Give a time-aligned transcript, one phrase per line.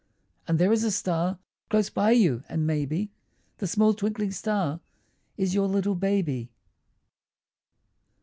[0.47, 1.37] And there is a star
[1.69, 3.11] Close by you, and maybe
[3.59, 4.79] That small twinkling star
[5.37, 6.49] Is your little baby.